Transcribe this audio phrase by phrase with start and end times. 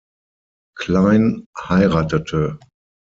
[0.79, 2.57] Klein heiratete.